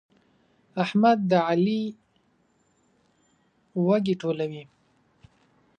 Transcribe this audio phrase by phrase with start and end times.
[0.83, 1.81] احمد د علي
[3.85, 4.63] وږي ټولوي.